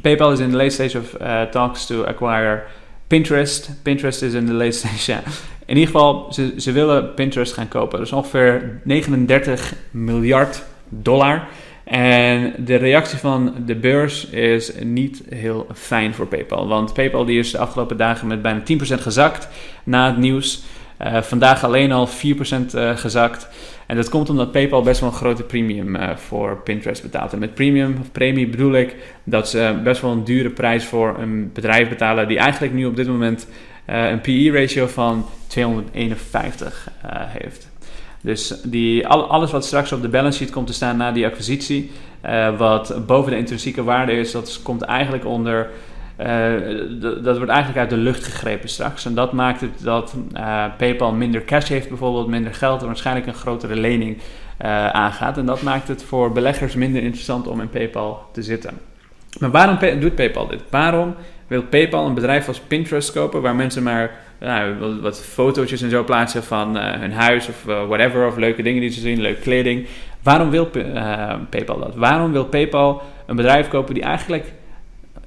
PayPal 0.02 0.32
is 0.32 0.40
in 0.40 0.50
de 0.50 0.58
late 0.58 0.70
stage 0.70 0.98
of 1.00 1.16
talks 1.52 1.86
to 1.86 2.04
acquire 2.04 2.64
Pinterest. 3.08 3.70
Pinterest 3.82 4.22
is 4.22 4.34
in 4.34 4.46
de 4.46 4.54
late 4.54 4.72
stage. 4.72 5.12
Ja. 5.12 5.22
In 5.66 5.78
ieder 5.78 5.94
geval, 5.94 6.28
ze, 6.34 6.54
ze 6.58 6.72
willen 6.72 7.14
Pinterest 7.14 7.54
gaan 7.54 7.68
kopen. 7.68 8.00
Dus 8.00 8.12
ongeveer 8.12 8.80
39 8.84 9.74
miljard 9.92 10.64
dollar. 10.90 11.48
En 11.84 12.54
de 12.58 12.76
reactie 12.76 13.18
van 13.18 13.54
de 13.66 13.76
beurs 13.76 14.26
is 14.26 14.72
niet 14.84 15.24
heel 15.30 15.68
fijn 15.74 16.14
voor 16.14 16.28
PayPal. 16.28 16.68
Want 16.68 16.94
PayPal 16.94 17.26
die 17.26 17.40
is 17.40 17.52
de 17.52 17.58
afgelopen 17.58 17.98
dagen 17.98 18.28
met 18.28 18.42
bijna 18.42 18.60
10% 18.60 18.64
gezakt 19.02 19.48
na 19.84 20.08
het 20.08 20.18
nieuws. 20.18 20.64
Uh, 21.02 21.22
vandaag 21.22 21.64
alleen 21.64 21.92
al 21.92 22.08
4% 22.08 22.12
uh, 22.12 22.90
eh, 22.90 22.98
gezakt. 22.98 23.48
En 23.88 23.96
dat 23.96 24.10
komt 24.10 24.30
omdat 24.30 24.52
PayPal 24.52 24.82
best 24.82 25.00
wel 25.00 25.10
een 25.10 25.16
grote 25.16 25.44
premium 25.44 25.96
uh, 25.96 26.16
voor 26.16 26.58
Pinterest 26.58 27.02
betaalt. 27.02 27.34
En 27.34 27.40
met 27.40 27.54
premium 27.54 27.98
of 28.02 28.12
premie 28.12 28.48
bedoel 28.48 28.74
ik 28.74 28.96
dat 29.24 29.50
ze 29.50 29.80
best 29.84 30.02
wel 30.02 30.12
een 30.12 30.24
dure 30.24 30.50
prijs 30.50 30.86
voor 30.86 31.16
een 31.20 31.52
bedrijf 31.54 31.90
betalen 31.90 32.28
die 32.28 32.38
eigenlijk 32.38 32.74
nu 32.74 32.86
op 32.86 32.96
dit 32.96 33.08
moment 33.08 33.48
een 33.86 34.22
PE-ratio 34.22 34.88
van 34.88 35.26
251 35.48 36.90
heeft. 37.28 37.70
Dus 38.22 38.62
die, 38.64 39.08
alles 39.08 39.52
wat 39.52 39.66
straks 39.66 39.92
op 39.92 40.02
de 40.02 40.08
balance 40.08 40.38
sheet 40.38 40.52
komt 40.52 40.68
te 40.68 40.74
staan 40.74 40.98
na 40.98 41.12
die 41.12 41.26
acquisitie, 41.26 41.92
wat 42.58 43.06
boven 43.06 43.32
de 43.32 43.38
intrinsieke 43.38 43.84
waarde 43.84 44.12
is, 44.12 44.32
dat 44.32 44.60
komt 44.64 44.82
eigenlijk 44.82 45.26
onder 45.26 45.70
dat 47.22 47.38
wordt 47.38 47.52
eigenlijk 47.52 47.78
uit 47.78 47.90
de 47.90 47.98
lucht 47.98 48.24
gegrepen 48.24 48.70
straks. 48.70 49.06
En 49.06 49.16
dat 49.16 49.32
maakt 49.32 49.62
het 49.62 49.84
dat 49.84 50.16
uh, 50.34 50.66
PayPal 50.78 51.12
minder 51.12 51.46
cash 51.46 51.70
heeft, 51.70 51.90
bijvoorbeeld 51.90 52.28
minder 52.28 52.54
geld 52.54 52.82
en 52.82 52.88
waarschijnlijk 52.88 53.28
een 53.28 53.34
grotere 53.34 53.76
lening 53.76 54.18
uh, 54.18 54.88
aangaat. 54.88 55.38
En 55.38 55.46
dat 55.46 55.62
maakt 55.62 55.88
het 55.88 56.04
voor 56.04 56.32
beleggers 56.32 56.76
minder 56.76 57.04
interessant 57.04 57.48
om 57.48 57.62
in 57.62 57.70
PayPal 57.70 58.30
te 58.32 58.42
zitten. 58.42 58.80
Maar 59.40 59.52
waarom 59.52 60.00
doet 60.00 60.16
PayPal 60.16 60.48
dit? 60.48 60.62
Waarom 60.70 61.16
wil 61.48 61.64
PayPal 61.64 62.06
een 62.06 62.14
bedrijf 62.14 62.48
als 62.48 62.60
Pinterest 62.60 63.12
kopen, 63.12 63.42
waar 63.42 63.56
mensen 63.56 63.84
maar 63.84 64.12
nou, 64.40 65.00
wat 65.02 65.22
fotootjes 65.22 65.82
en 65.82 65.90
zo 65.90 66.04
plaatsen 66.04 66.44
van 66.44 66.78
hun 66.78 67.14
huis 67.14 67.48
of 67.48 67.64
whatever, 67.64 68.28
of 68.28 68.38
leuke 68.38 68.62
dingen 68.62 68.82
die 68.82 68.90
ze 68.90 69.00
zien, 69.00 69.22
leuke 69.22 69.42
kleding? 69.42 69.88
Waarom 70.24 70.50
wil 70.50 70.70
PayPal 71.50 71.80
dat? 71.80 71.96
Waarom 71.96 72.32
wil 72.32 72.46
PayPal 72.46 73.02
een 73.26 73.36
bedrijf 73.36 73.68
kopen 73.68 73.94
die 73.94 74.04
eigenlijk 74.04 74.54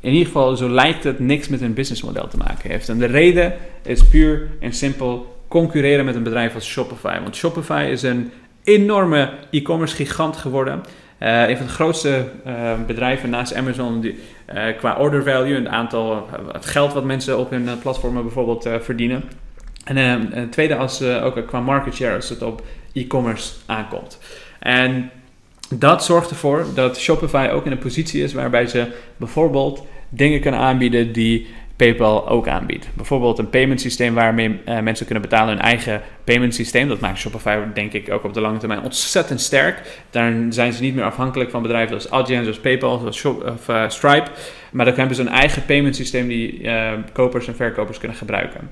in 0.01 0.13
ieder 0.13 0.27
geval, 0.27 0.57
zo 0.57 0.69
lijkt 0.69 1.05
het, 1.05 1.19
niks 1.19 1.49
met 1.49 1.61
een 1.61 1.75
businessmodel 1.75 2.29
te 2.29 2.37
maken 2.37 2.71
heeft. 2.71 2.89
En 2.89 2.99
de 2.99 3.07
reden 3.07 3.55
is 3.83 4.05
puur 4.05 4.49
en 4.61 4.73
simpel 4.73 5.39
concurreren 5.49 6.05
met 6.05 6.15
een 6.15 6.23
bedrijf 6.23 6.55
als 6.55 6.67
Shopify. 6.67 7.21
Want 7.23 7.37
Shopify 7.37 7.89
is 7.91 8.03
een 8.03 8.31
enorme 8.65 9.31
e-commerce 9.51 9.97
gigant 9.97 10.37
geworden. 10.37 10.81
Uh, 11.23 11.49
een 11.49 11.57
van 11.57 11.67
de 11.67 11.73
grootste 11.73 12.25
uh, 12.47 12.73
bedrijven 12.87 13.31
naast 13.31 13.55
Amazon 13.55 14.01
die, 14.01 14.19
uh, 14.55 14.77
qua 14.77 14.97
order 14.97 15.23
value, 15.23 15.55
het 15.55 15.67
aantal, 15.67 16.29
het 16.53 16.67
geld 16.67 16.93
wat 16.93 17.05
mensen 17.05 17.39
op 17.39 17.51
hun 17.51 17.69
platformen 17.83 18.23
bijvoorbeeld 18.23 18.69
verdienen. 18.81 19.23
En 19.85 20.49
tweede 20.51 20.77
als 20.77 21.03
ook 21.03 21.47
qua 21.47 21.61
market 21.61 21.95
share 21.95 22.15
als 22.15 22.29
het 22.29 22.43
op 22.43 22.63
e-commerce 22.93 23.53
aankomt. 23.67 24.19
En 24.59 25.11
dat 25.75 26.05
zorgt 26.05 26.31
ervoor 26.31 26.67
dat 26.75 26.99
Shopify 26.99 27.49
ook 27.53 27.67
in 27.67 27.73
een 27.73 27.79
positie 27.79 28.23
is 28.23 28.33
waarbij 28.33 28.67
ze 28.67 28.87
bijvoorbeeld 29.17 29.87
dingen 30.09 30.41
kunnen 30.41 30.61
aanbieden 30.61 31.13
die 31.13 31.47
PayPal 31.77 32.29
ook 32.29 32.49
aanbiedt. 32.49 32.89
Bijvoorbeeld 32.95 33.39
een 33.39 33.51
payment 33.51 33.81
systeem 33.81 34.15
waarmee 34.15 34.49
uh, 34.49 34.81
mensen 34.81 35.07
kunnen 35.07 35.23
betalen 35.23 35.55
hun 35.55 35.63
eigen 35.63 36.03
payment 36.25 36.55
systeem. 36.55 36.89
Dat 36.89 37.01
maakt 37.01 37.19
Shopify 37.19 37.59
denk 37.75 37.93
ik 37.93 38.11
ook 38.11 38.25
op 38.25 38.35
de 38.35 38.41
lange 38.41 38.59
termijn 38.59 38.83
ontzettend 38.83 39.41
sterk. 39.41 40.03
Daar 40.11 40.33
zijn 40.49 40.73
ze 40.73 40.83
niet 40.83 40.95
meer 40.95 41.05
afhankelijk 41.05 41.51
van 41.51 41.63
bedrijven 41.63 41.95
als 41.95 42.11
Adyen, 42.11 42.43
zoals 42.43 42.61
PayPal, 42.61 42.95
of 42.95 43.69
uh, 43.69 43.89
Stripe. 43.89 44.31
Maar 44.73 44.85
dan 44.85 44.95
hebben 44.95 45.17
ze 45.17 45.23
een 45.23 45.29
eigen 45.29 45.65
payment 45.65 45.97
systeem 45.97 46.29
die 46.29 46.63
uh, 46.63 46.93
kopers 47.13 47.47
en 47.47 47.57
verkopers 47.57 47.99
kunnen 47.99 48.17
gebruiken. 48.17 48.71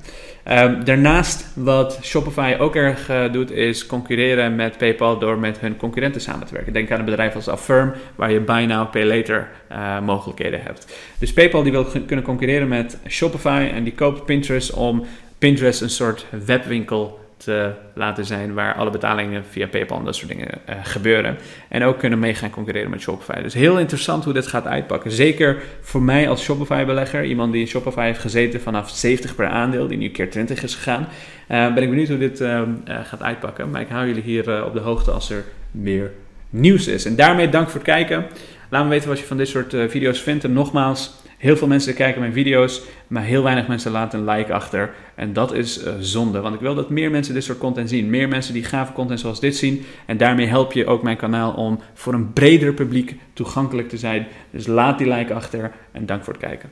Um, 0.51 0.85
daarnaast 0.85 1.47
wat 1.55 1.99
Shopify 2.03 2.57
ook 2.59 2.77
erg 2.77 3.11
uh, 3.11 3.33
doet, 3.33 3.51
is 3.51 3.87
concurreren 3.87 4.57
met 4.57 4.79
PayPal 4.79 5.19
door 5.19 5.39
met 5.39 5.61
hun 5.61 5.77
concurrenten 5.77 6.21
samen 6.21 6.47
te 6.47 6.55
werken. 6.55 6.73
Denk 6.73 6.91
aan 6.91 6.99
een 6.99 7.05
bedrijf 7.05 7.35
als 7.35 7.49
Affirm, 7.49 7.93
waar 8.15 8.33
je 8.33 8.41
buy 8.41 8.65
now, 8.65 8.91
pay 8.91 9.05
later 9.05 9.49
uh, 9.73 10.01
mogelijkheden 10.01 10.61
hebt. 10.63 10.95
Dus 11.19 11.33
PayPal 11.33 11.63
die 11.63 11.73
wil 11.73 11.87
kunnen 12.07 12.25
concurreren 12.25 12.69
met 12.69 12.99
Shopify 13.09 13.71
en 13.75 13.85
die 13.85 13.95
koopt 13.95 14.25
Pinterest 14.25 14.73
om 14.73 15.07
Pinterest 15.39 15.81
een 15.81 15.91
soort 15.91 16.27
webwinkel 16.45 17.19
te 17.39 17.71
laten 17.95 18.25
zijn 18.25 18.55
waar 18.55 18.75
alle 18.75 18.91
betalingen 18.91 19.45
via 19.51 19.67
PayPal 19.67 19.99
en 19.99 20.05
dat 20.05 20.17
soort 20.17 20.29
dingen 20.29 20.49
uh, 20.69 20.75
gebeuren. 20.83 21.39
En 21.69 21.83
ook 21.83 21.99
kunnen 21.99 22.19
mee 22.19 22.35
gaan 22.35 22.51
concurreren 22.51 22.91
met 22.91 23.01
Shopify. 23.01 23.43
Dus 23.43 23.55
heel 23.55 23.79
interessant 23.79 24.25
hoe 24.25 24.33
dit 24.33 24.47
gaat 24.47 24.67
uitpakken. 24.67 25.11
Zeker 25.11 25.63
voor 25.81 26.03
mij 26.03 26.29
als 26.29 26.43
Shopify-belegger, 26.43 27.25
iemand 27.25 27.53
die 27.53 27.61
in 27.61 27.67
Shopify 27.67 28.05
heeft 28.05 28.21
gezeten 28.21 28.61
vanaf 28.61 28.91
70 28.91 29.35
per 29.35 29.47
aandeel, 29.47 29.87
die 29.87 29.99
nu 29.99 30.09
keer 30.09 30.31
20 30.31 30.63
is 30.63 30.75
gegaan. 30.75 31.09
Uh, 31.51 31.75
ben 31.75 31.83
ik 31.83 31.89
benieuwd 31.91 32.09
hoe 32.09 32.19
dit 32.19 32.41
uh, 32.41 32.63
gaat 32.85 33.23
uitpakken. 33.23 33.71
Maar 33.71 33.81
ik 33.81 33.89
hou 33.89 34.07
jullie 34.07 34.23
hier 34.23 34.65
op 34.65 34.73
de 34.73 34.81
hoogte 34.81 35.11
als 35.11 35.31
er 35.31 35.45
meer 35.71 36.11
nieuws 36.51 36.87
is. 36.87 37.05
En 37.05 37.17
daarmee 37.17 37.49
dank 37.49 37.67
voor 37.69 37.81
het 37.81 37.89
kijken. 37.89 38.27
Laat 38.69 38.85
me 38.85 38.91
weten 38.91 39.09
wat 39.09 39.19
je 39.19 39.25
van 39.25 39.37
dit 39.37 39.49
soort 39.49 39.75
video's 39.89 40.21
vindt. 40.21 40.45
En 40.45 40.53
nogmaals, 40.53 41.23
Heel 41.39 41.57
veel 41.57 41.67
mensen 41.67 41.95
kijken 41.95 42.21
mijn 42.21 42.33
video's, 42.33 42.83
maar 43.07 43.23
heel 43.23 43.43
weinig 43.43 43.69
mensen 43.69 43.91
laten 43.91 44.19
een 44.19 44.29
like 44.35 44.53
achter. 44.53 44.95
En 45.15 45.33
dat 45.33 45.53
is 45.53 45.85
uh, 45.85 45.93
zonde, 46.01 46.41
want 46.41 46.55
ik 46.55 46.61
wil 46.61 46.75
dat 46.75 46.91
meer 46.91 47.11
mensen 47.11 47.35
dit 47.35 47.45
soort 47.45 47.59
content 47.59 47.89
zien. 47.89 48.11
Meer 48.11 48.29
mensen 48.29 48.55
die 48.55 48.65
gave 48.65 48.93
content 48.93 49.21
zoals 49.21 49.41
dit 49.41 49.57
zien. 49.57 49.85
En 50.07 50.17
daarmee 50.17 50.47
help 50.47 50.73
je 50.73 50.87
ook 50.87 51.03
mijn 51.03 51.17
kanaal 51.17 51.53
om 51.53 51.81
voor 51.95 52.15
een 52.15 52.33
breder 52.33 52.73
publiek 52.73 53.17
toegankelijk 53.33 53.89
te 53.89 53.97
zijn. 53.97 54.27
Dus 54.51 54.67
laat 54.67 54.99
die 54.99 55.09
like 55.09 55.35
achter 55.35 55.73
en 55.93 56.07
dank 56.07 56.25
voor 56.25 56.33
het 56.33 56.43
kijken. 56.43 56.71